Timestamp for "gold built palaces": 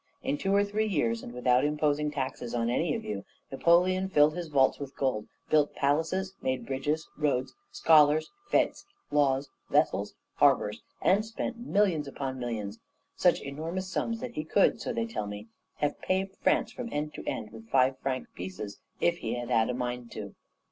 4.97-6.33